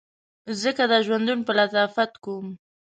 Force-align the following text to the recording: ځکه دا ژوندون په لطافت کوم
ځکه 0.61 0.83
دا 0.91 0.97
ژوندون 1.05 1.39
په 1.47 1.51
لطافت 1.59 2.11
کوم 2.23 2.47